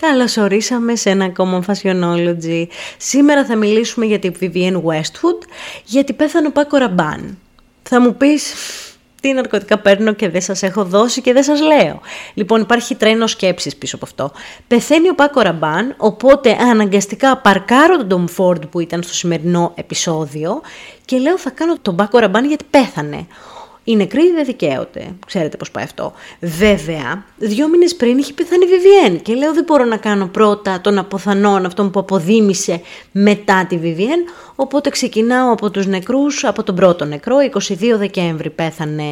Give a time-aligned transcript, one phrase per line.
[0.00, 2.66] Καλώς ορίσαμε σε ένα ακόμα Fashionology.
[2.96, 5.46] Σήμερα θα μιλήσουμε για την Vivienne Westwood,
[5.84, 7.38] γιατί πέθανε ο Πάκο Ραμπάν.
[7.82, 8.54] Θα μου πεις,
[9.20, 12.00] τι ναρκωτικά παίρνω και δεν σας έχω δώσει και δεν σας λέω.
[12.34, 14.32] Λοιπόν υπάρχει τρένο σκέψης πίσω από αυτό.
[14.66, 20.60] Πεθαίνει ο Πάκο Ραμπάν, οπότε αναγκαστικά παρκάρω τον Tom Ford που ήταν στο σημερινό επεισόδιο
[21.04, 23.26] και λέω θα κάνω τον Πάκο Ραμπάν γιατί πέθανε.
[23.84, 25.14] Ο νεκρός δεδικαίωται.
[25.26, 26.12] Ξέρετε πώς πάει αυτό.
[26.40, 30.80] Βέβαια, δύο μήνες πριν είχε πεθάνει η Βιβιέν και λέω δεν μπορώ να κάνω πρώτα
[30.80, 32.80] τον αποθανόν, αυτόν που αποδίμησε
[33.12, 37.36] μετά τη Βιβιέν, οπότε ξεκινάω από τους νεκρούς, από τον πρώτο νεκρό,
[37.68, 39.02] 22 Δεκέμβρη πέθανε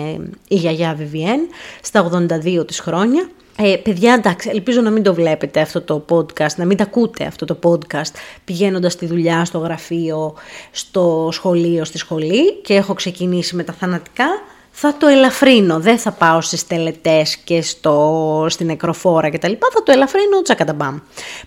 [0.48, 1.40] η γιαγιά Βιβιέν,
[1.82, 3.28] στα 82 της χρόνια.
[3.60, 7.24] Ε, παιδιά, εντάξει, ελπίζω να μην το βλέπετε αυτό το podcast, να μην τα ακούτε
[7.24, 8.12] αυτό το podcast
[8.44, 10.34] πηγαίνοντας στη δουλειά, στο γραφείο,
[10.70, 14.26] στο σχολείο, στη σχολή και έχω ξεκινήσει με τα θανατικά
[14.70, 15.80] θα το ελαφρύνω.
[15.80, 19.52] Δεν θα πάω στις τελετές και στο, στην νεκροφόρα κτλ.
[19.72, 20.98] Θα το ελαφρύνω τσακαταμπάμ.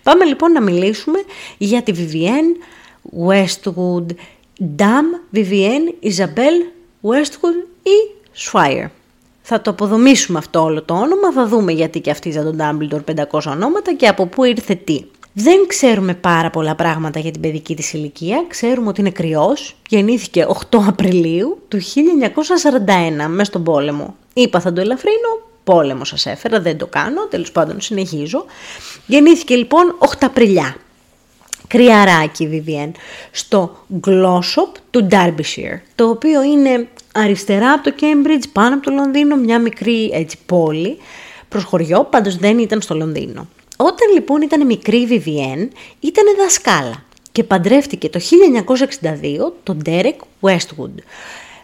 [0.03, 1.23] Πάμε λοιπόν να μιλήσουμε
[1.57, 2.63] για τη Vivienne
[3.27, 4.05] Westwood,
[4.77, 6.55] Dame Vivienne Isabel
[7.02, 8.89] Westwood ή Swire.
[9.42, 13.23] Θα το αποδομήσουμε αυτό όλο το όνομα, θα δούμε γιατί και αυτή ήταν τον Dumbledore
[13.31, 15.03] 500 ονόματα και από πού ήρθε τι.
[15.33, 18.45] Δεν ξέρουμε πάρα πολλά πράγματα για την παιδική της ηλικία.
[18.47, 19.75] Ξέρουμε ότι είναι κρυός.
[19.89, 24.15] Γεννήθηκε 8 Απριλίου του 1941 μέσα στον πόλεμο.
[24.33, 28.45] Είπα θα το ελαφρύνω, πόλεμο σας έφερα, δεν το κάνω, τέλος πάντων συνεχίζω.
[29.05, 30.75] Γεννήθηκε λοιπόν 8 Απριλιά.
[31.67, 32.91] Κρυαράκι Βιβιέν,
[33.31, 39.35] στο Glossop του Derbyshire, το οποίο είναι αριστερά από το Cambridge, πάνω από το Λονδίνο,
[39.35, 40.97] μια μικρή έτσι, πόλη,
[41.49, 43.47] προς χωριό, πάντως δεν ήταν στο Λονδίνο.
[43.77, 48.19] Όταν λοιπόν ήταν μικρή η Βιβιέν, ήταν δασκάλα και παντρεύτηκε το
[49.50, 50.95] 1962 τον Derek Westwood,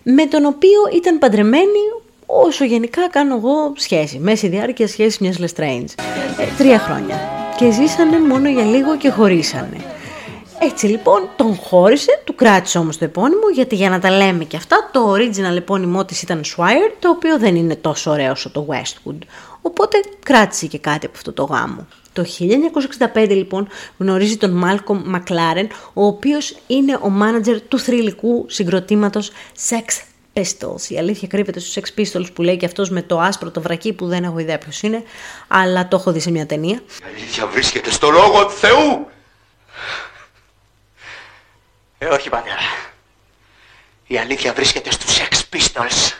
[0.03, 1.83] με τον οποίο ήταν παντρεμένη
[2.25, 6.03] όσο γενικά κάνω εγώ σχέση, μέση διάρκεια σχέσης μιας Lestrange.
[6.39, 7.19] Ε, τρία χρόνια.
[7.57, 9.96] Και ζήσανε μόνο για λίγο και χωρίσανε.
[10.59, 14.57] Έτσι λοιπόν τον χώρισε, του κράτησε όμως το επώνυμο γιατί για να τα λέμε και
[14.57, 18.67] αυτά το original επώνυμό της ήταν Swire το οποίο δεν είναι τόσο ωραίο όσο το
[18.69, 19.17] Westwood.
[19.61, 21.87] Οπότε κράτησε και κάτι από αυτό το γάμο.
[22.13, 22.25] Το
[23.13, 29.31] 1965 λοιπόν γνωρίζει τον Μάλκομ Μακλάρεν, ο οποίος είναι ο μάνατζερ του θρηλυκού συγκροτήματος
[29.69, 30.01] Sex
[30.33, 30.89] Pistols.
[30.89, 33.93] Η αλήθεια κρύβεται στους Sex Pistols που λέει και αυτός με το άσπρο το βρακί
[33.93, 35.03] που δεν έχω ιδέα ποιος είναι,
[35.47, 36.75] αλλά το έχω δει σε μια ταινία.
[36.75, 39.07] Η αλήθεια βρίσκεται στο λόγο του Θεού.
[41.97, 42.61] Ε, όχι πατέρα.
[44.07, 46.13] Η αλήθεια βρίσκεται στους Sex Pistols.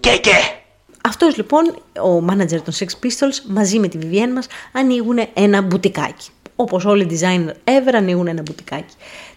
[0.00, 0.62] Γκέγκε.
[1.02, 1.66] Αυτός λοιπόν,
[2.04, 6.30] ο manager των Sex Pistols, μαζί με τη Vivienne μας, ανοίγουν ένα μπουτικάκι.
[6.56, 8.94] Όπως όλοι οι designer ever ανοίγουν ένα μπουτικάκι.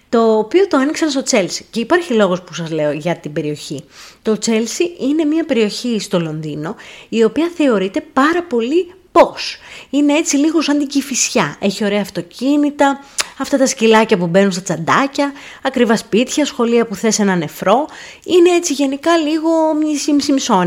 [0.10, 1.62] Το οποίο το άνοιξαν στο Chelsea.
[1.72, 3.84] Και υπάρχει λόγος που σας λέω για την περιοχή.
[4.22, 6.76] Το Chelsea είναι μια περιοχή στο Λονδίνο,
[7.10, 9.58] η οποία θεωρείται πάρα πολύ πώς.
[9.90, 11.58] Είναι έτσι λίγο σαν την Κηφισιά.
[11.60, 13.00] Έχει ωραία αυτοκίνητα,
[13.38, 17.88] αυτά τα σκυλάκια που μπαίνουν στα τσαντάκια, ακριβά σπίτια, σχολεία που θες ένα νεφρό.
[18.24, 19.50] Είναι έτσι γενικά λίγο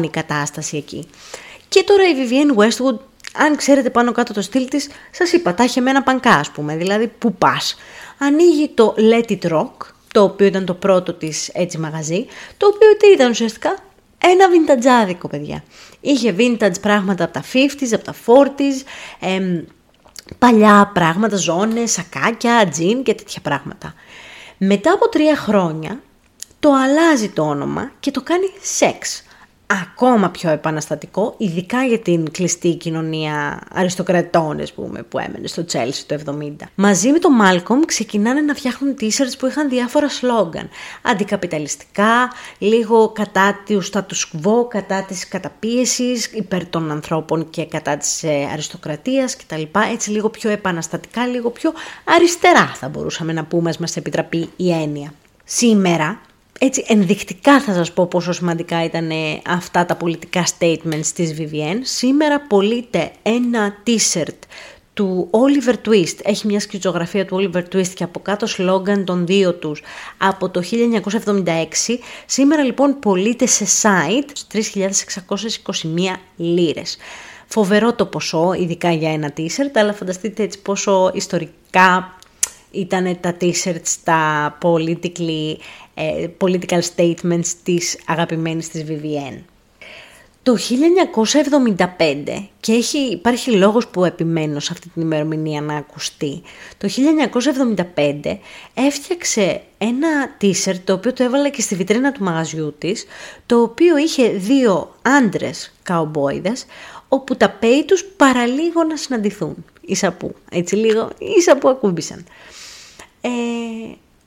[0.03, 1.09] η κατάσταση εκεί.
[1.69, 2.99] Και τώρα η Vivienne Westwood,
[3.37, 6.50] αν ξέρετε πάνω κάτω το στυλ της, σας είπα, τα έχει με ένα πανκά ας
[6.50, 7.76] πούμε, δηλαδή που πας.
[8.19, 9.72] Ανοίγει το Let It Rock,
[10.12, 12.26] το οποίο ήταν το πρώτο της έτσι μαγαζί,
[12.56, 13.76] το οποίο τι ήταν ουσιαστικά;
[14.31, 15.65] Ένα βιντατζάδικο παιδιά.
[16.01, 18.87] Είχε vintage πράγματα από τα 50s, από τα 40s,
[19.21, 19.65] εμ,
[20.39, 23.95] παλιά πράγματα, ζώνες, σακάκια, τζιν και τέτοια πράγματα.
[24.59, 26.01] Μετά από τρία χρόνια
[26.61, 29.23] το αλλάζει το όνομα και το κάνει Sex
[29.83, 36.19] ακόμα πιο επαναστατικό, ειδικά για την κλειστή κοινωνία αριστοκρατών, πούμε, που έμενε στο Τσέλσι το
[36.27, 36.53] 70.
[36.75, 40.69] Μαζί με τον Μάλκομ ξεκινάνε να φτιάχνουν t-shirts που είχαν διάφορα σλόγκαν.
[41.03, 48.23] Αντικαπιταλιστικά, λίγο κατά του status quo, κατά της καταπίεσης, υπέρ των ανθρώπων και κατά της
[48.23, 49.62] ε, αριστοκρατίας κτλ.
[49.93, 51.73] Έτσι λίγο πιο επαναστατικά, λίγο πιο
[52.05, 55.12] αριστερά θα μπορούσαμε να πούμε, μας επιτραπεί η έννοια.
[55.45, 56.21] Σήμερα
[56.59, 59.11] έτσι ενδεικτικά θα σας πω πόσο σημαντικά ήταν
[59.47, 61.81] αυτά τα πολιτικά statements της Vivienne.
[61.83, 64.39] Σήμερα πωλείται ένα t-shirt
[64.95, 66.19] του Oliver Twist.
[66.23, 69.83] Έχει μια σκιτσογραφία του Oliver Twist και από κάτω σλόγκαν των δύο τους
[70.19, 70.62] από το
[71.45, 71.45] 1976.
[72.27, 76.97] Σήμερα λοιπόν πωλείται σε site 3.621 λίρες.
[77.47, 82.17] Φοβερό το ποσό, ειδικά για ένα t-shirt, αλλά φανταστείτε έτσι πόσο ιστορικά
[82.75, 85.56] ήταν τα t-shirts, τα politically,
[85.94, 89.43] ε, political statements της αγαπημένης της Vivienne.
[90.44, 96.43] Το 1975, και έχει, υπάρχει λόγος που επιμένω σε αυτή την ημερομηνία να ακουστεί,
[96.79, 96.88] το
[98.25, 98.38] 1975
[98.75, 103.05] έφτιαξε ένα t-shirt το οποίο το έβαλα και στη βιτρίνα του μαγαζιού της,
[103.47, 106.67] το οποίο είχε δύο άντρες καουμπόιδες,
[107.09, 109.65] όπου τα πέη τους παραλίγο να συναντηθούν.
[109.81, 112.25] Ίσα που, έτσι λίγο, ίσα που ακούμπησαν.
[113.26, 113.31] Ε,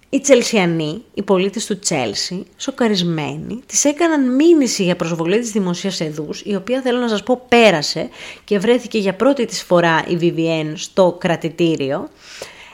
[0.09, 6.41] οι Τσελσιανοί, οι πολίτες του Τσέλσι, σοκαρισμένοι, τις έκαναν μήνυση για προσβολή της δημοσίας εδούς,
[6.45, 8.09] η οποία θέλω να σας πω πέρασε
[8.44, 12.09] και βρέθηκε για πρώτη της φορά η VVN στο κρατητήριο.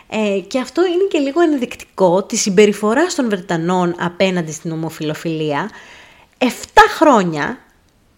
[0.10, 5.70] Ε, και αυτό είναι και λίγο ενδεικτικό της συμπεριφορά των Βρετανών απέναντι στην ομοφιλοφιλία.
[6.38, 6.46] 7
[6.98, 7.58] χρόνια,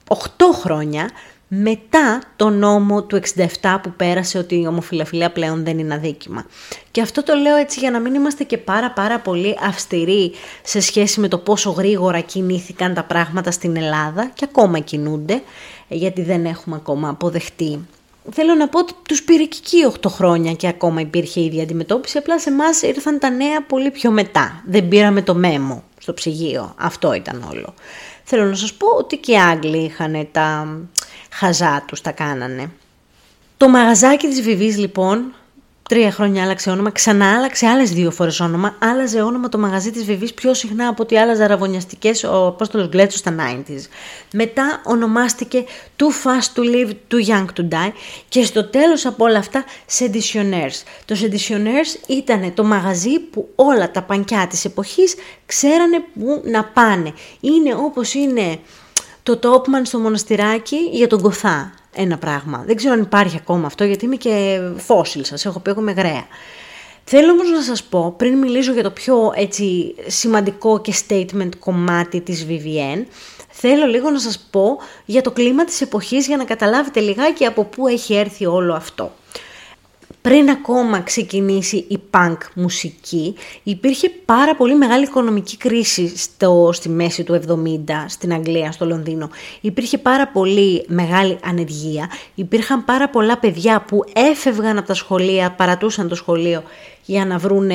[0.07, 0.15] 8
[0.53, 1.09] χρόνια
[1.47, 3.19] μετά το νόμο του
[3.61, 6.45] 67 που πέρασε ότι η ομοφιλοφιλία πλέον δεν είναι αδίκημα.
[6.91, 10.31] Και αυτό το λέω έτσι για να μην είμαστε και πάρα πάρα πολύ αυστηροί
[10.63, 15.41] σε σχέση με το πόσο γρήγορα κινήθηκαν τα πράγματα στην Ελλάδα και ακόμα κινούνται
[15.87, 17.87] γιατί δεν έχουμε ακόμα αποδεχτεί.
[18.31, 21.63] Θέλω να πω ότι τους πήρε και εκεί 8 χρόνια και ακόμα υπήρχε η ίδια
[21.63, 24.63] αντιμετώπιση, απλά σε εμάς ήρθαν τα νέα πολύ πιο μετά.
[24.65, 27.73] Δεν πήραμε το μέμο στο ψυγείο, αυτό ήταν όλο.
[28.27, 30.77] Θέλω να σας πω ότι και οι Άγγλοι είχαν τα
[31.31, 32.69] χαζά τους, τα κάνανε.
[33.57, 35.33] Το μαγαζάκι της Βιβής λοιπόν
[35.89, 38.75] Τρία χρόνια άλλαξε όνομα, ξανά άλλαξε άλλες δύο φορές όνομα.
[38.79, 43.19] Άλλαζε όνομα το μαγαζί της Βιβή πιο συχνά από ότι άλλαζε αραβωνιαστικές ο Απόστολος Γκλέτσος
[43.19, 43.81] στα 90s.
[44.33, 45.63] Μετά ονομάστηκε
[45.97, 47.91] Too Fast to Live, Too Young to Die
[48.29, 49.63] και στο τέλος από όλα αυτά
[49.97, 50.83] Seditionaires.
[51.05, 55.15] Το Seditionaires ήταν το μαγαζί που όλα τα πανκιά της εποχής
[55.45, 57.13] ξέρανε που να πάνε.
[57.39, 58.59] Είναι όπως είναι
[59.23, 62.63] το Topman στο μοναστηράκι για τον Κοθά ένα πράγμα.
[62.67, 65.91] Δεν ξέρω αν υπάρχει ακόμα αυτό γιατί είμαι και φόσιλ σας, έχω πει εγώ με
[65.91, 66.25] γραία.
[67.03, 72.21] Θέλω όμως να σας πω, πριν μιλήσω για το πιο έτσι, σημαντικό και statement κομμάτι
[72.21, 73.05] της VVN,
[73.49, 77.63] θέλω λίγο να σας πω για το κλίμα της εποχής για να καταλάβετε λιγάκι από
[77.63, 79.11] πού έχει έρθει όλο αυτό
[80.25, 87.23] πριν ακόμα ξεκινήσει η punk μουσική, υπήρχε πάρα πολύ μεγάλη οικονομική κρίση στο, στη μέση
[87.23, 87.77] του 70
[88.07, 89.29] στην Αγγλία, στο Λονδίνο.
[89.61, 96.07] Υπήρχε πάρα πολύ μεγάλη ανεργία, υπήρχαν πάρα πολλά παιδιά που έφευγαν από τα σχολεία, παρατούσαν
[96.07, 96.63] το σχολείο
[97.05, 97.71] για να βρουν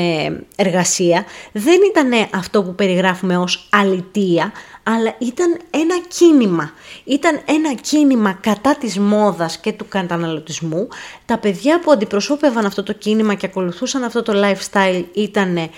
[0.56, 1.24] εργασία.
[1.52, 6.72] Δεν ήταν αυτό που περιγράφουμε ως αλητία, αλλά ήταν ένα κίνημα.
[7.04, 10.88] Ήταν ένα κίνημα κατά της μόδας και του καταναλωτισμού.
[11.26, 15.70] Τα παιδιά που αντιπροσώπευαν αυτό το κίνημα και ακολουθούσαν αυτό το lifestyle ήταν ε,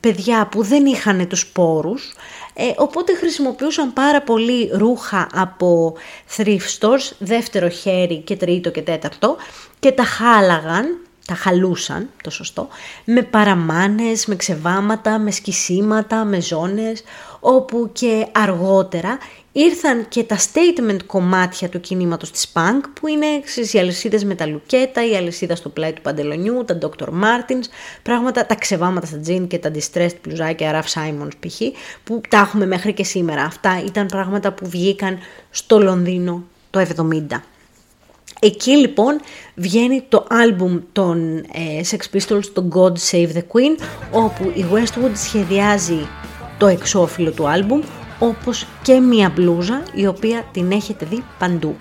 [0.00, 2.12] παιδιά που δεν είχαν τους πόρους,
[2.54, 5.94] ε, οπότε χρησιμοποιούσαν πάρα πολύ ρούχα από
[6.36, 9.36] thrift stores, δεύτερο χέρι και τρίτο και τέταρτο
[9.80, 12.68] και τα χάλαγαν τα χαλούσαν, το σωστό,
[13.04, 17.02] με παραμάνες, με ξεβάματα, με σκισίματα, με ζώνες,
[17.40, 19.18] όπου και αργότερα
[19.52, 23.26] ήρθαν και τα statement κομμάτια του κινήματος της punk, που είναι
[23.72, 27.06] οι αλυσίδες με τα λουκέτα, η αλυσίδα στο πλάι του παντελονιού, τα Dr.
[27.06, 27.64] Martens,
[28.02, 31.60] πράγματα, τα ξεβάματα στα τζιν και τα distressed πλουζάκια Ralph Simons π.χ.,
[32.04, 33.42] που τα έχουμε μέχρι και σήμερα.
[33.42, 35.18] Αυτά ήταν πράγματα που βγήκαν
[35.50, 37.40] στο Λονδίνο το 70.
[38.40, 39.20] Εκεί λοιπόν
[39.54, 43.82] βγαίνει το άλμπουμ των ε, Sex Pistols, το God Save the Queen,
[44.12, 46.06] όπου η Westwood σχεδιάζει
[46.58, 47.80] το εξώφυλλο του άλμπουμ,
[48.18, 51.76] όπως και μία μπλούζα η οποία την έχετε δει παντού.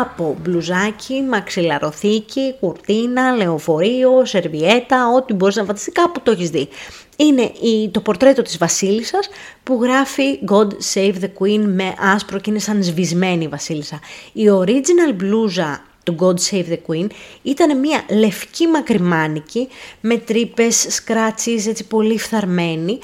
[0.00, 6.68] Από μπλουζάκι, μαξιλαροθήκη, κουρτίνα, λεωφορείο, σερβιέτα, ό,τι μπορείς να φανταστείς κάπου το έχεις δει.
[7.16, 9.28] Είναι η, το πορτρέτο της βασίλισσας
[9.62, 14.00] που γράφει God Save the Queen με άσπρο και είναι σαν σβησμένη η βασίλισσα.
[14.32, 17.06] Η original μπλούζα του God Save the Queen
[17.42, 19.68] ήταν μια λευκή μακριμάνικη
[20.00, 22.98] με τρύπες, σκράτσις, έτσι πολύ φθαρμένη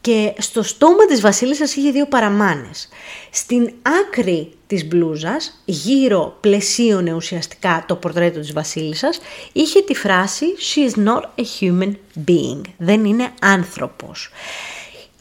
[0.00, 2.88] και στο στόμα της βασίλισσας είχε δύο παραμάνες.
[3.30, 9.20] Στην άκρη της μπλούζας, γύρω πλαισίωνε ουσιαστικά το πορτρέτο της βασίλισσας,
[9.52, 11.92] είχε τη φράση «She is not a human
[12.26, 14.30] being», δεν είναι άνθρωπος.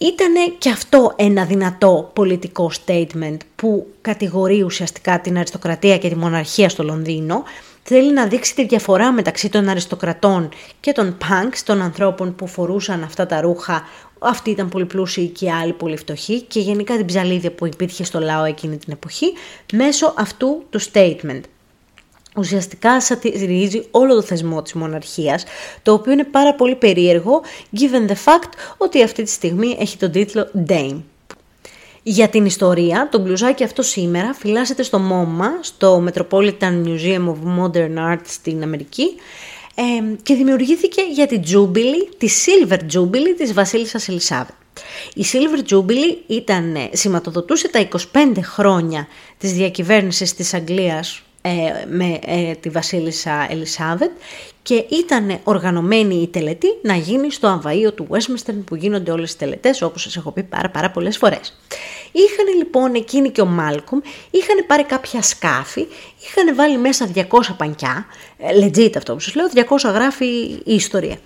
[0.01, 6.69] Ήτανε και αυτό ένα δυνατό πολιτικό statement που κατηγορεί ουσιαστικά την αριστοκρατία και τη μοναρχία
[6.69, 7.43] στο Λονδίνο.
[7.83, 13.03] Θέλει να δείξει τη διαφορά μεταξύ των αριστοκρατών και των punks, των ανθρώπων που φορούσαν
[13.03, 13.83] αυτά τα ρούχα.
[14.19, 18.03] Αυτοί ήταν πολύ πλούσιοι και οι άλλοι πολύ φτωχοί και γενικά την ψαλίδια που υπήρχε
[18.03, 19.33] στο λαό εκείνη την εποχή
[19.73, 21.41] μέσω αυτού του statement
[22.37, 25.43] ουσιαστικά σατυρίζει όλο το θεσμό της μοναρχίας,
[25.83, 27.41] το οποίο είναι πάρα πολύ περίεργο,
[27.79, 31.01] given the fact ότι αυτή τη στιγμή έχει τον τίτλο Dame.
[32.03, 38.13] Για την ιστορία, το μπλουζάκι αυτό σήμερα φυλάσσεται στο MoMA, στο Metropolitan Museum of Modern
[38.13, 39.15] Art στην Αμερική,
[40.23, 44.55] και δημιουργήθηκε για τη Jubilee, τη Silver Jubilee της βασίλισσας Ελισάβετ.
[45.13, 49.07] Η Silver Jubilee ήταν, σηματοδοτούσε τα 25 χρόνια
[49.37, 51.49] της διακυβέρνησης της Αγγλίας ε,
[51.89, 54.11] με ε, τη βασίλισσα Ελισάβετ
[54.69, 59.37] και ήταν οργανωμένη η τελετή να γίνει στο αμβαείο του Westminster που γίνονται όλες οι
[59.37, 61.57] τελετές όπως σας έχω πει πάρα πάρα πολλές φορές.
[62.11, 63.99] Είχαν λοιπόν εκείνη και ο Μάλκομ,
[64.31, 65.87] είχαν πάρει κάποια σκάφη,
[66.21, 67.23] είχαν βάλει μέσα 200
[67.57, 68.05] πανκιά,
[68.63, 70.25] legit αυτό που σας λέω, 200 γράφει
[70.63, 71.17] η ιστορία.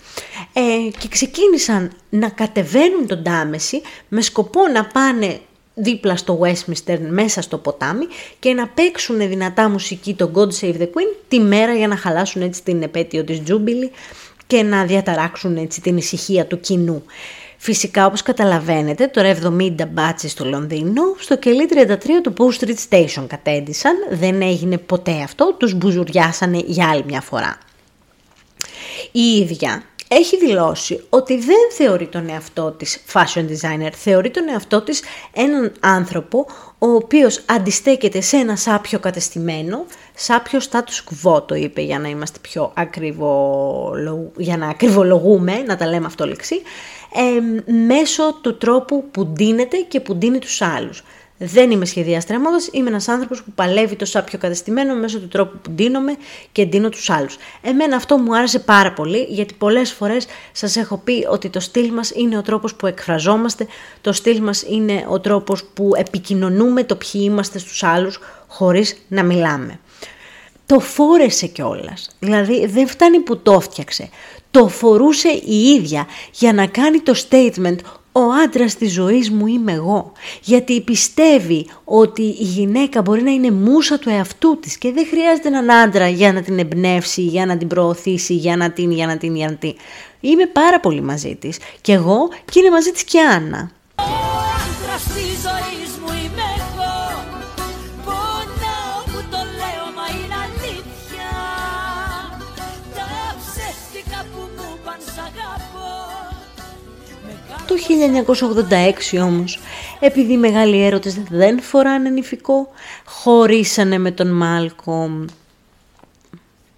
[0.54, 0.62] Ε,
[0.98, 5.40] και ξεκίνησαν να κατεβαίνουν τον Τάμεση με σκοπό να πάνε
[5.74, 8.06] δίπλα στο Westminster μέσα στο ποτάμι
[8.40, 12.42] και να παίξουν δυνατά μουσική το God Save the Queen τη μέρα για να χαλάσουν
[12.42, 13.90] έτσι την επέτειο της Jubilee
[14.48, 17.04] και να διαταράξουν έτσι την ησυχία του κοινού.
[17.58, 23.26] Φυσικά όπως καταλαβαίνετε τώρα 70 μπάτσες στο Λονδίνο στο κελί 33 του Post Street Station
[23.28, 27.58] κατέντησαν, δεν έγινε ποτέ αυτό, τους μπουζουριάσανε για άλλη μια φορά.
[29.12, 34.82] Η ίδια έχει δηλώσει ότι δεν θεωρεί τον εαυτό της fashion designer, θεωρεί τον εαυτό
[34.82, 35.04] της
[35.34, 36.46] έναν άνθρωπο
[36.78, 42.40] ο οποίος αντιστέκεται σε ένα σάπιο κατεστημένο, σάπιο status quo το είπε για να είμαστε
[42.42, 43.92] πιο ακριβο,
[44.38, 46.62] για να ακριβολογούμε, να τα λέμε αυτό λεξί,
[47.14, 51.04] ε, μέσω του τρόπου που ντύνεται και που ντύνει τους άλλους.
[51.46, 55.58] Δεν είμαι σχεδιάστρια μόδα, είμαι ένας άνθρωπος που παλεύει το σάπιο κατεστημένο μέσω του τρόπου
[55.58, 56.16] που ντύνομαι
[56.52, 57.38] και ντύνω τους άλλους.
[57.62, 61.94] Εμένα αυτό μου άρεσε πάρα πολύ, γιατί πολλές φορές σας έχω πει ότι το στυλ
[61.94, 63.68] μας είναι ο τρόπος που εκφραζόμαστε,
[64.02, 69.24] το στυλ μας είναι ο τρόπος που επικοινωνούμε το ποιοι είμαστε στους άλλους χωρίς να
[69.24, 69.80] μιλάμε.
[70.66, 72.10] Το φόρεσε κιόλας.
[72.20, 74.10] Δηλαδή δεν φτάνει που το φτιάξε.
[74.52, 77.78] Το φορούσε η ίδια για να κάνει το statement
[78.16, 83.52] ο άντρας της ζωής μου είμαι εγώ, γιατί πιστεύει ότι η γυναίκα μπορεί να είναι
[83.52, 87.58] μουσα του εαυτού της και δεν χρειάζεται έναν άντρα για να την εμπνεύσει, για να
[87.58, 89.76] την προωθήσει, για να την, για να την, για να την.
[90.20, 93.72] Είμαι πάρα πολύ μαζί της και εγώ και είναι μαζί της και Άννα.
[93.96, 94.04] Το
[109.14, 109.60] 1986 όμως,
[110.00, 112.68] επειδή οι μεγάλοι έρωτες δεν φοράνε νηφικό,
[113.06, 115.26] χωρίσανε με τον Μάλκομ.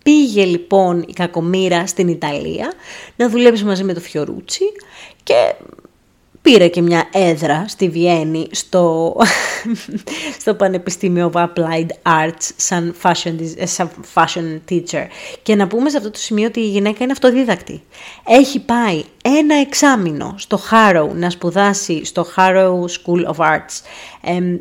[0.04, 2.74] Πήγε λοιπόν η κακομήρα στην Ιταλία
[3.16, 4.64] να δουλέψει μαζί με το Φιωρούτσι
[5.24, 5.56] και
[6.46, 9.16] πήρε και μια έδρα στη Βιέννη στο,
[10.42, 15.06] στο Πανεπιστήμιο of Applied Arts σαν fashion, σαν fashion teacher.
[15.42, 17.84] Και να πούμε σε αυτό το σημείο ότι η γυναίκα είναι αυτοδίδακτη.
[18.28, 23.82] Έχει πάει ένα εξάμεινο στο Harrow να σπουδάσει στο Harrow School of Arts.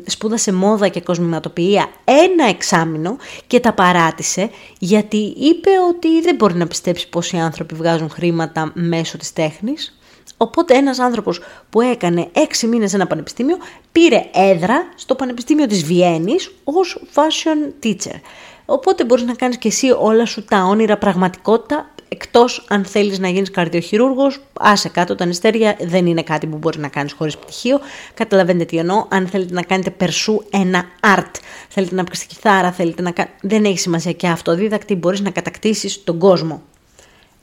[0.05, 4.49] σπούδασε μόδα και κοσμηματοποιία ένα εξάμεινο και τα παράτησε
[4.79, 9.99] γιατί είπε ότι δεν μπορεί να πιστέψει πως οι άνθρωποι βγάζουν χρήματα μέσω της τέχνης.
[10.37, 13.57] Οπότε ένας άνθρωπος που έκανε έξι μήνες σε ένα πανεπιστήμιο
[13.91, 18.19] πήρε έδρα στο Πανεπιστήμιο της Βιέννης ως fashion teacher.
[18.65, 23.29] Οπότε μπορείς να κάνεις και εσύ όλα σου τα όνειρα πραγματικότητα εκτός αν θέλεις να
[23.29, 27.79] γίνεις καρδιοχειρούργος, άσε κάτω τα νηστέρια, δεν είναι κάτι που μπορείς να κάνεις χωρίς πτυχίο.
[28.13, 31.31] Καταλαβαίνετε τι εννοώ, αν θέλετε να κάνετε περσού ένα art,
[31.69, 33.35] θέλετε να παίξετε κιθάρα, θέλετε να κάνετε...
[33.41, 36.61] δεν έχει σημασία και αυτοδίδακτη, μπορείς να κατακτήσεις τον κόσμο.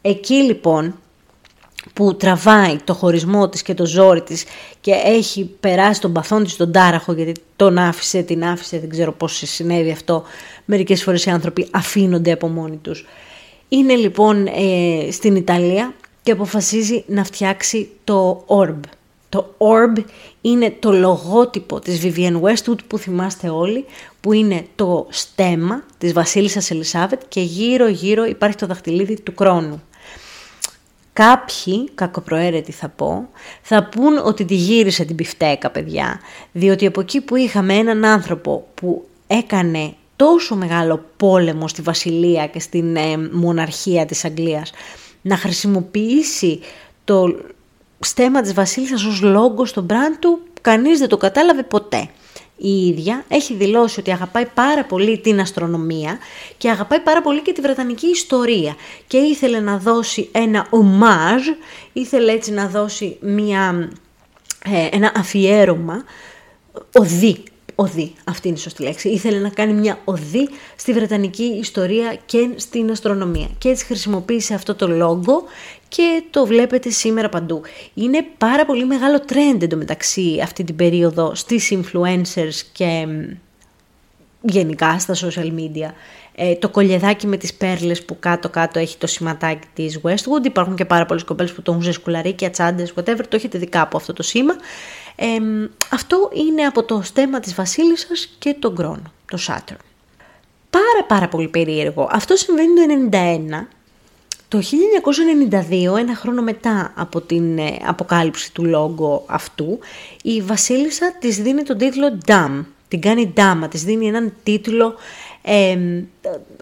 [0.02, 0.94] Εκεί λοιπόν
[1.92, 4.44] που τραβάει το χωρισμό της και το ζόρι της
[4.80, 9.12] και έχει περάσει τον παθόν της τον τάραχο γιατί τον άφησε, την άφησε, δεν ξέρω
[9.12, 10.22] πώς συνέβη αυτό.
[10.64, 13.06] Μερικές φορές οι άνθρωποι αφήνονται από μόνοι τους.
[13.68, 18.80] Είναι λοιπόν ε, στην Ιταλία και αποφασίζει να φτιάξει το Orb.
[19.28, 20.02] Το Orb
[20.40, 23.84] είναι το λογότυπο της Vivienne Westwood που θυμάστε όλοι,
[24.20, 29.82] που είναι το στέμα της βασίλισσας Ελισάβετ και γύρω γύρω υπάρχει το δαχτυλίδι του κρόνου.
[31.12, 33.28] Κάποιοι, κακοπροαίρετοι θα πω,
[33.62, 36.20] θα πούν ότι τη γύρισε την πιφτέκα, παιδιά.
[36.52, 42.60] Διότι από εκεί που είχαμε έναν άνθρωπο που έκανε τόσο μεγάλο πόλεμο στη βασιλεία και
[42.60, 44.72] στην ε, μοναρχία της Αγγλίας,
[45.22, 46.60] να χρησιμοποιήσει
[47.04, 47.36] το
[47.98, 52.08] στέμα της βασίλισσας ως λόγο στον μπραντ του, κανείς δεν το κατάλαβε ποτέ
[52.62, 56.18] η ίδια έχει δηλώσει ότι αγαπάει πάρα πολύ την αστρονομία
[56.56, 58.76] και αγαπάει πάρα πολύ και τη βρετανική ιστορία.
[59.06, 61.42] Και ήθελε να δώσει ένα ομάζ,
[61.92, 63.90] ήθελε έτσι να δώσει μια,
[64.64, 66.04] ε, ένα αφιέρωμα,
[66.98, 67.42] οδή,
[67.74, 72.50] οδή, αυτή είναι η σωστή λέξη, ήθελε να κάνει μια οδή στη βρετανική ιστορία και
[72.56, 73.48] στην αστρονομία.
[73.58, 75.44] Και έτσι χρησιμοποίησε αυτό το λόγο
[75.96, 77.62] και το βλέπετε σήμερα παντού.
[77.94, 83.06] Είναι πάρα πολύ μεγάλο trend εντωμεταξύ αυτή την περίοδο στις influencers και
[84.40, 85.90] γενικά στα social media.
[86.34, 90.44] Ε, το κολλιεδάκι με τις πέρλες που κάτω-κάτω έχει το σηματάκι της Westwood.
[90.44, 93.20] Υπάρχουν και πάρα πολλές κοπέλες που το έχουν σε σκουλαρίκια, τσάντες, whatever.
[93.28, 94.54] Το έχετε δει κάπου αυτό το σήμα.
[95.16, 95.26] Ε,
[95.90, 99.82] αυτό είναι από το στέμα της βασίλισσας και τον κρόνο, το Saturn.
[100.70, 102.08] πάρα πάρα πολύ περίεργο.
[102.12, 103.68] Αυτό συμβαίνει το 1991.
[104.52, 104.62] Το
[105.92, 109.78] 1992, ένα χρόνο μετά από την ε, αποκάλυψη του λόγου αυτού,
[110.22, 112.64] η Βασίλισσα της δίνει τον τίτλο Dam.
[112.88, 114.94] Την κάνει ντάμα, της δίνει έναν τίτλο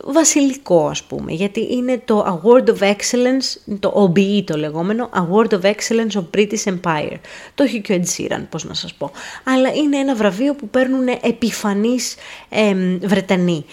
[0.04, 5.61] βασιλικό ας πούμε, γιατί είναι το Award of Excellence, το OBE το λεγόμενο, Award of
[5.61, 7.16] Excellence of British Empire.
[7.54, 9.11] Το έχει και ο Ed Sheeran, πώς να σας πω.
[9.44, 12.14] Αλλά είναι ένα βραβείο που παίρνουν επιφανείς
[12.49, 13.64] ε, Βρετανοί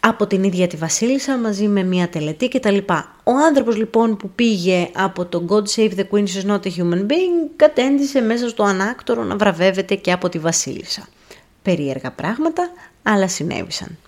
[0.00, 2.76] από την ίδια τη Βασίλισσα μαζί με μια τελετή κτλ.
[3.24, 7.00] Ο άνθρωπος λοιπόν που πήγε από το God Save the Queen is not a human
[7.06, 11.08] being κατέντησε μέσα στο ανάκτορο να βραβεύεται και από τη Βασίλισσα.
[11.62, 12.70] Περίεργα πράγματα,
[13.02, 13.98] αλλά συνέβησαν.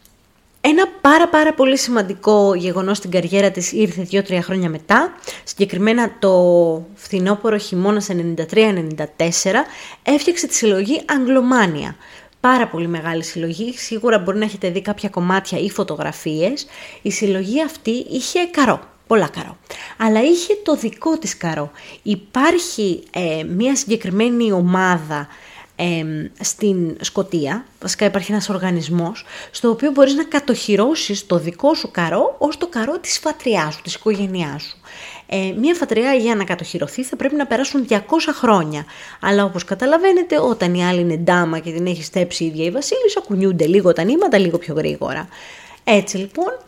[0.64, 5.12] Ένα πάρα πάρα πολύ σημαντικό γεγονός στην καριέρα της ήρθε 2-3 χρόνια μετά,
[5.44, 6.32] συγκεκριμένα το
[6.94, 8.16] φθινόπωρο χειμώνας 93-94,
[10.02, 11.96] έφτιαξε τη συλλογή Αγγλομάνια.
[12.42, 16.66] Πάρα πολύ μεγάλη συλλογή, σίγουρα μπορεί να έχετε δει κάποια κομμάτια ή φωτογραφίες.
[17.02, 19.56] Η συλλογή αυτή είχε καρό, πολλά καρό.
[19.96, 21.70] Αλλά είχε το δικό της καρό.
[22.02, 25.28] Υπάρχει ε, μια συγκεκριμένη ομάδα
[26.40, 32.36] στην Σκοτία, βασικά υπάρχει ένας οργανισμός, στο οποίο μπορείς να κατοχυρώσεις το δικό σου καρό
[32.38, 34.76] ως το καρό της φατριάς σου, της οικογένειάς σου.
[35.34, 37.96] Ε, μία φατριά για να κατοχυρωθεί θα πρέπει να περάσουν 200
[38.32, 38.84] χρόνια.
[39.20, 42.70] Αλλά όπως καταλαβαίνετε, όταν η άλλη είναι ντάμα και την έχει στέψει η ίδια η
[42.70, 45.28] βασίλισσα, κουνιούνται λίγο τα νήματα, λίγο πιο γρήγορα.
[45.84, 46.58] Έτσι λοιπόν,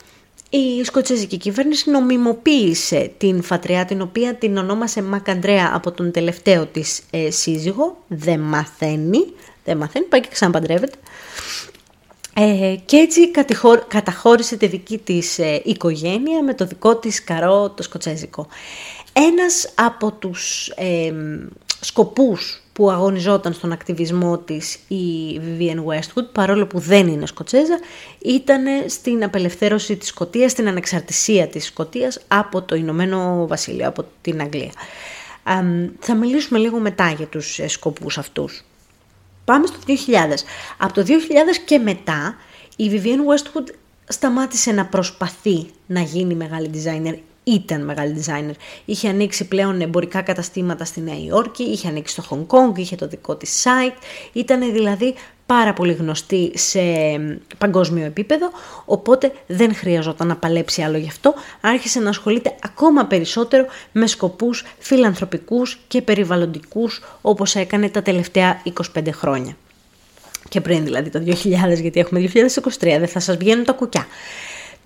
[0.51, 7.03] η σκοτσέζικη κυβέρνηση νομιμοποίησε την φατριά την οποία την ονόμασε Μακαντρέα από τον τελευταίο της
[7.11, 9.25] ε, σύζυγο, δεν μαθαίνει,
[9.65, 10.97] δεν μαθαίνει, πάει και ξαναπαντρεύεται.
[12.37, 13.31] Ε, και έτσι
[13.89, 18.47] καταχώρησε τη δική της ε, οικογένεια με το δικό της καρό το σκοτσέζικο.
[19.13, 21.13] Ένας από τους ε,
[21.81, 27.79] σκοπούς που αγωνιζόταν στον ακτιβισμό της η Vivienne Westwood, παρόλο που δεν είναι Σκοτσέζα,
[28.19, 34.41] ήταν στην απελευθέρωση της Σκοτίας, στην ανεξαρτησία της Σκοτίας από το Ηνωμένο Βασίλειο, από την
[34.41, 34.73] Αγγλία.
[35.99, 38.65] θα μιλήσουμε λίγο μετά για τους ε, σκοπούς αυτούς.
[39.45, 39.93] Πάμε στο 2000.
[40.79, 41.09] Από το 2000
[41.65, 42.37] και μετά
[42.77, 43.67] η Vivienne Westwood
[44.09, 48.55] σταμάτησε να προσπαθεί να γίνει μεγάλη designer ήταν μεγάλη designer.
[48.85, 53.09] Είχε ανοίξει πλέον εμπορικά καταστήματα στη Νέα Υόρκη, είχε ανοίξει στο Hong Kong, είχε το
[53.09, 53.97] δικό της site,
[54.33, 55.15] ήταν δηλαδή
[55.47, 56.81] πάρα πολύ γνωστή σε
[57.59, 58.51] παγκόσμιο επίπεδο,
[58.85, 64.65] οπότε δεν χρειαζόταν να παλέψει άλλο γι' αυτό, άρχισε να ασχολείται ακόμα περισσότερο με σκοπούς
[64.79, 68.63] φιλανθρωπικούς και περιβαλλοντικούς όπως έκανε τα τελευταία
[68.95, 69.57] 25 χρόνια.
[70.49, 72.31] Και πριν δηλαδή το 2000, γιατί έχουμε 2023,
[72.81, 74.07] δεν θα σας βγαίνουν τα κουκιά.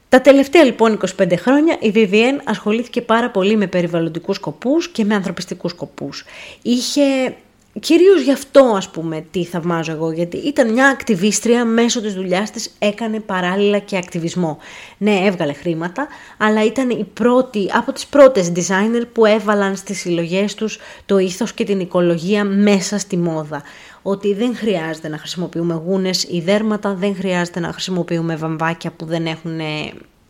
[0.08, 5.14] Τα τελευταία λοιπόν 25 χρόνια η VVN ασχολήθηκε πάρα πολύ με περιβαλλοντικούς σκοπούς και με
[5.14, 6.24] ανθρωπιστικούς σκοπούς.
[6.62, 7.34] Είχε
[7.80, 12.50] Κυρίως γι' αυτό ας πούμε τι θαυμάζω εγώ, γιατί ήταν μια ακτιβίστρια μέσω της δουλειάς
[12.50, 14.58] της έκανε παράλληλα και ακτιβισμό.
[14.98, 16.06] Ναι, έβγαλε χρήματα,
[16.38, 21.52] αλλά ήταν η πρώτη, από τις πρώτες designer που έβαλαν στις συλλογές τους το ήθος
[21.52, 23.62] και την οικολογία μέσα στη μόδα.
[24.02, 29.26] Ότι δεν χρειάζεται να χρησιμοποιούμε γούνες ή δέρματα, δεν χρειάζεται να χρησιμοποιούμε βαμβάκια που δεν
[29.26, 29.60] έχουν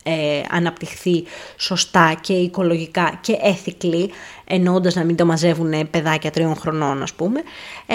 [0.09, 1.25] ε, αναπτυχθεί
[1.57, 4.07] σωστά και οικολογικά και ethically,
[4.45, 7.43] εννοώντας να μην το μαζεύουν παιδάκια τριών χρονών ας πούμε,
[7.87, 7.95] ε,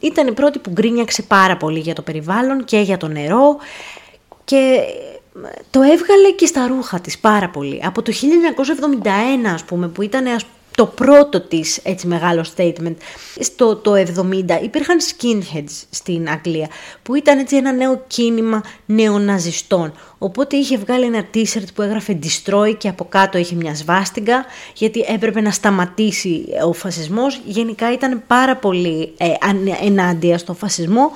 [0.00, 3.56] ήταν η πρώτη που γκρίνιαξε πάρα πολύ για το περιβάλλον και για το νερό
[4.44, 4.78] και
[5.70, 7.80] το έβγαλε και στα ρούχα της πάρα πολύ.
[7.84, 12.94] Από το 1971 ας πούμε που ήταν ας το πρώτο της έτσι μεγάλο statement.
[13.40, 14.04] Στο το 70
[14.62, 16.68] υπήρχαν skinheads στην Αγγλία
[17.02, 19.92] που ήταν έτσι ένα νέο κίνημα νεοναζιστών.
[20.18, 25.04] Οπότε είχε βγάλει ένα t-shirt που έγραφε destroy και από κάτω είχε μια σβάστιγκα γιατί
[25.08, 27.40] έπρεπε να σταματήσει ο φασισμός.
[27.44, 29.26] Γενικά ήταν πάρα πολύ ε,
[29.84, 31.10] ενάντια στο φασισμό.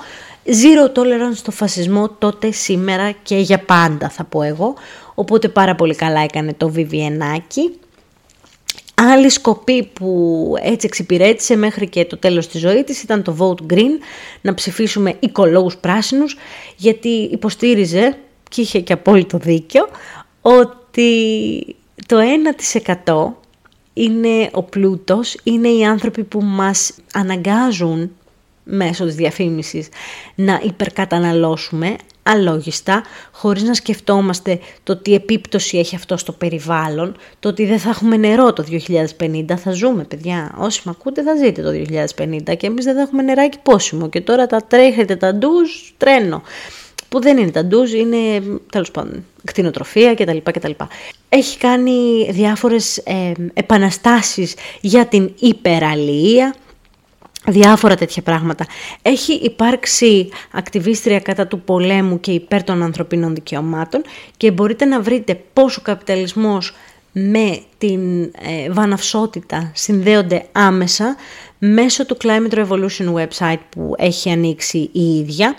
[0.45, 4.73] Zero tolerance στο φασισμό τότε σήμερα και για πάντα θα πω εγώ.
[5.15, 7.79] Οπότε πάρα πολύ καλά έκανε το Βιβιενάκι
[9.01, 13.73] Άλλη σκοπή που έτσι εξυπηρέτησε μέχρι και το τέλος της ζωής της ήταν το Vote
[13.73, 13.91] Green,
[14.41, 16.37] να ψηφίσουμε οικολόγους πράσινους,
[16.75, 18.17] γιατί υποστήριζε,
[18.49, 19.87] και είχε και απόλυτο δίκιο,
[20.41, 22.17] ότι το
[23.05, 23.33] 1%
[23.93, 28.11] είναι ο πλούτος, είναι οι άνθρωποι που μας αναγκάζουν
[28.63, 29.89] μέσω της διαφήμισης
[30.35, 31.95] να υπερκαταναλώσουμε
[32.27, 37.89] αλόγιστα, χωρίς να σκεφτόμαστε το τι επίπτωση έχει αυτό στο περιβάλλον, το ότι δεν θα
[37.89, 38.63] έχουμε νερό το
[39.19, 40.55] 2050, θα ζούμε παιδιά.
[40.57, 41.69] Όσοι με ακούτε θα ζείτε το
[42.49, 46.41] 2050 και εμείς δεν θα έχουμε νεράκι πόσιμο και τώρα τα τρέχετε τα ντουζ τρένο.
[47.09, 50.37] Που δεν είναι τα ντουζ, είναι τέλος πάντων κτηνοτροφία κτλ.
[50.43, 50.71] κτλ.
[51.29, 56.55] Έχει κάνει διάφορες ε, επαναστάσεις για την υπεραλία,
[57.47, 58.65] διάφορα τέτοια πράγματα.
[59.01, 64.01] Έχει υπάρξει ακτιβίστρια κατά του πολέμου και υπέρ των ανθρωπίνων δικαιωμάτων
[64.37, 66.73] και μπορείτε να βρείτε πόσο ο καπιταλισμός
[67.11, 71.15] με την ε, βαναυσότητα συνδέονται άμεσα
[71.59, 75.55] μέσω του Climate Revolution website που έχει ανοίξει η ίδια.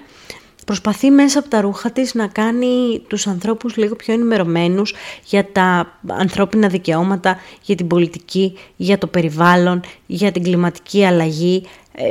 [0.69, 5.99] Προσπαθεί μέσα από τα ρούχα της να κάνει τους ανθρώπους λίγο πιο ενημερωμένους για τα
[6.07, 11.67] ανθρώπινα δικαιώματα, για την πολιτική, για το περιβάλλον, για την κλιματική αλλαγή.
[11.93, 12.05] Ε,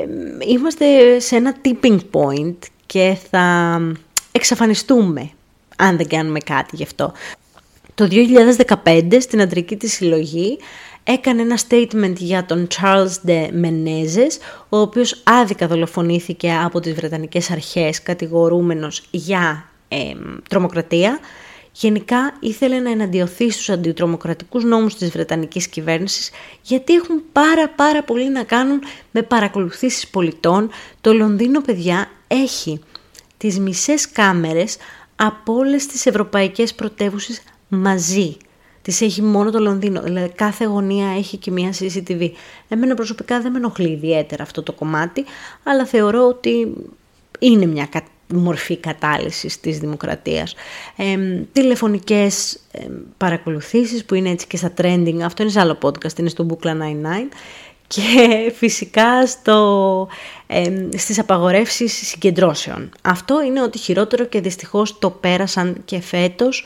[0.48, 3.80] είμαστε σε ένα tipping point και θα
[4.32, 5.30] εξαφανιστούμε
[5.76, 7.12] αν δεν κάνουμε κάτι γι' αυτό.
[7.96, 8.08] Το
[8.84, 10.58] 2015 στην αντρική της συλλογή
[11.10, 14.40] έκανε ένα statement για τον Charles de Menezes,
[14.70, 19.70] ο οποίος άδικα δολοφονήθηκε από τις Βρετανικές αρχές κατηγορούμενος για
[20.50, 21.20] τρομοκρατία.
[21.72, 28.30] Γενικά ήθελε να εναντιωθεί στους αντιτρομοκρατικούς νόμους της Βρετανικής κυβέρνησης γιατί έχουν πάρα πάρα πολύ
[28.30, 28.80] να κάνουν
[29.12, 30.70] με παρακολουθήσεις πολιτών.
[31.02, 32.80] Το Λονδίνο, παιδιά, έχει
[33.38, 34.78] τις μισές κάμερες
[35.16, 38.38] από όλες τις ευρωπαϊκές πρωτεύουσες μαζί.
[38.88, 40.02] Τη έχει μόνο το Λονδίνο.
[40.02, 42.32] Δηλαδή κάθε γωνία έχει και μία CCTV.
[42.68, 45.26] Εμένα προσωπικά δεν με ενοχλεί ιδιαίτερα αυτό το κομμάτι,
[45.64, 46.74] αλλά θεωρώ ότι
[47.40, 47.90] είναι μια
[48.34, 50.56] μορφή κατάλυσης της δημοκρατίας.
[50.96, 51.18] Ε,
[51.52, 52.86] τηλεφωνικές ε,
[53.18, 56.70] παρακολουθήσεις που είναι έτσι και στα trending, αυτό είναι σε άλλο podcast, είναι στο Bookla
[56.70, 56.76] 99
[57.88, 60.08] και φυσικά στο,
[60.48, 62.90] ε, στις απαγορεύσεις συγκεντρώσεων.
[63.02, 66.66] Αυτό είναι ότι χειρότερο και δυστυχώς το πέρασαν και φέτος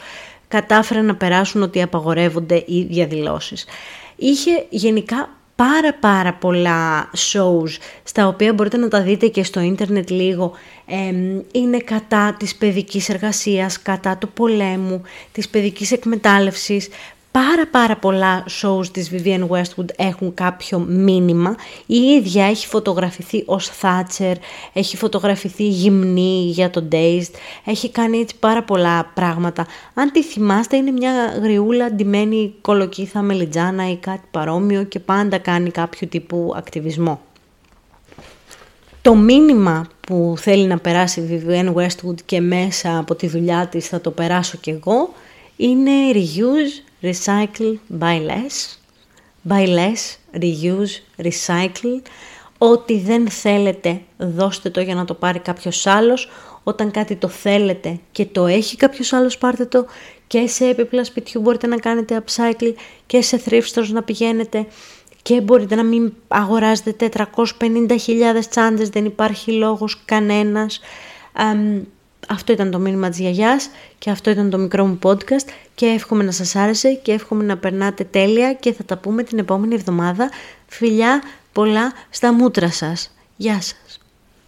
[0.51, 3.65] κατάφεραν να περάσουν ότι απαγορεύονται οι διαδηλώσεις.
[4.15, 10.09] Είχε γενικά πάρα πάρα πολλά shows στα οποία μπορείτε να τα δείτε και στο ίντερνετ
[10.09, 10.51] λίγο
[11.51, 16.89] είναι κατά της παιδικής εργασίας, κατά του πολέμου, της παιδικής εκμετάλλευσης
[17.31, 21.55] πάρα πάρα πολλά shows της Vivienne Westwood έχουν κάποιο μήνυμα.
[21.85, 24.33] Η ίδια έχει φωτογραφηθεί ως Thatcher,
[24.73, 27.33] έχει φωτογραφηθεί γυμνή για το Dazed,
[27.65, 29.67] έχει κάνει έτσι πάρα πολλά πράγματα.
[29.93, 35.71] Αν τη θυμάστε είναι μια γριούλα ντυμένη κολοκύθα μελιτζάνα ή κάτι παρόμοιο και πάντα κάνει
[35.71, 37.21] κάποιο τύπου ακτιβισμό.
[39.01, 43.87] Το μήνυμα που θέλει να περάσει η Vivienne Westwood και μέσα από τη δουλειά της
[43.87, 45.13] θα το περάσω κι εγώ
[45.61, 48.77] είναι reuse, recycle, buy less.
[49.49, 52.01] Buy less, reuse, recycle.
[52.57, 56.29] Ό,τι δεν θέλετε δώστε το για να το πάρει κάποιος άλλος.
[56.63, 59.85] Όταν κάτι το θέλετε και το έχει κάποιος άλλος πάρτε το
[60.27, 62.73] και σε έπιπλα σπιτιού μπορείτε να κάνετε upcycle
[63.05, 64.65] και σε thrift stores να πηγαίνετε
[65.21, 67.09] και μπορείτε να μην αγοράζετε
[67.59, 70.79] 450.000 τσάντες, δεν υπάρχει λόγος κανένας.
[72.27, 76.23] Αυτό ήταν το μήνυμα της γιαγιάς και αυτό ήταν το μικρό μου podcast και εύχομαι
[76.23, 80.29] να σας άρεσε και εύχομαι να περνάτε τέλεια και θα τα πούμε την επόμενη εβδομάδα.
[80.67, 83.11] Φιλιά πολλά στα μούτρα σας.
[83.35, 83.75] Γεια σας.